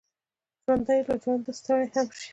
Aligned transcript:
ژوندي 0.63 0.97
له 1.07 1.15
ژونده 1.23 1.51
ستړي 1.59 1.87
هم 1.93 2.07
شي 2.19 2.29